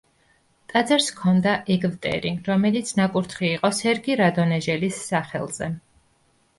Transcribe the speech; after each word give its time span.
ტაძარს 0.71 1.09
ჰქონდა 1.15 1.53
ეგვტერი, 1.75 2.33
რომელიც 2.53 2.95
ნაკურთხი 3.03 3.49
იყო 3.61 3.75
სერგი 3.83 4.19
რადონეჟელის 4.27 5.07
სახელზე. 5.15 5.75